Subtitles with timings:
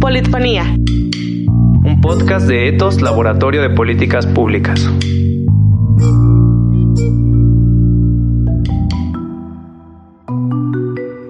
[0.00, 0.76] Politfonía.
[1.84, 4.88] Un podcast de Etos Laboratorio de Políticas Públicas.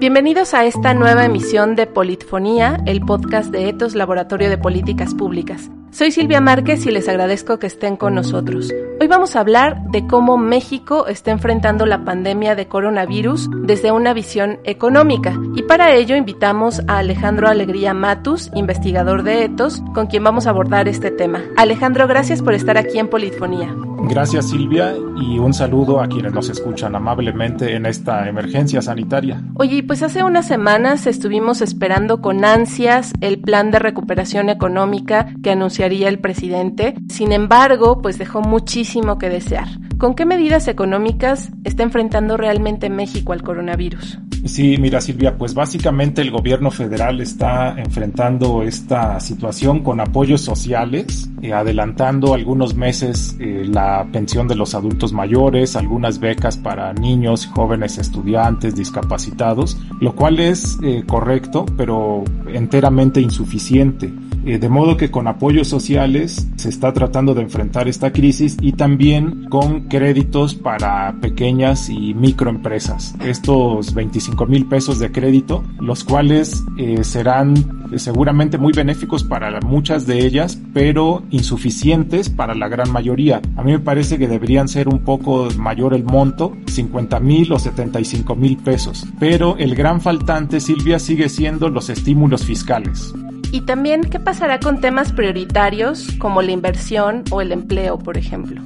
[0.00, 5.70] Bienvenidos a esta nueva emisión de Politfonía, el podcast de Etos Laboratorio de Políticas Públicas.
[5.90, 8.72] Soy Silvia Márquez y les agradezco que estén con nosotros.
[9.00, 14.12] Hoy vamos a hablar de cómo México está enfrentando la pandemia de coronavirus desde una
[14.12, 15.38] visión económica.
[15.54, 20.50] Y para ello invitamos a Alejandro Alegría Matus, investigador de Etos, con quien vamos a
[20.50, 21.44] abordar este tema.
[21.56, 23.72] Alejandro, gracias por estar aquí en Politfonía.
[24.00, 29.42] Gracias Silvia y un saludo a quienes nos escuchan amablemente en esta emergencia sanitaria.
[29.54, 35.50] Oye, pues hace unas semanas estuvimos esperando con ansias el plan de recuperación económica que
[35.50, 36.94] anunciaría el presidente.
[37.08, 39.68] Sin embargo, pues dejó muchísimo que desear.
[39.98, 44.20] ¿Con qué medidas económicas está enfrentando realmente México al coronavirus?
[44.44, 51.28] Sí, mira Silvia, pues básicamente el gobierno federal está enfrentando esta situación con apoyos sociales,
[51.42, 57.46] eh, adelantando algunos meses eh, la pensión de los adultos mayores, algunas becas para niños,
[57.46, 64.12] jóvenes estudiantes, discapacitados, lo cual es eh, correcto, pero enteramente insuficiente.
[64.56, 69.44] De modo que con apoyos sociales se está tratando de enfrentar esta crisis y también
[69.50, 73.14] con créditos para pequeñas y microempresas.
[73.22, 80.06] Estos 25 mil pesos de crédito, los cuales eh, serán seguramente muy benéficos para muchas
[80.06, 83.40] de ellas, pero insuficientes para la gran mayoría.
[83.56, 87.58] A mí me parece que deberían ser un poco mayor el monto, 50 mil o
[87.58, 89.06] 75 mil pesos.
[89.18, 93.14] Pero el gran faltante, Silvia, sigue siendo los estímulos fiscales.
[93.50, 98.62] Y también, ¿qué pasará con temas prioritarios como la inversión o el empleo, por ejemplo?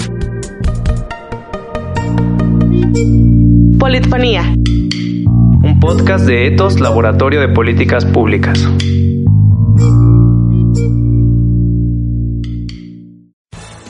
[3.79, 4.55] Politfonía.
[5.63, 8.67] Un podcast de Etos Laboratorio de Políticas Públicas.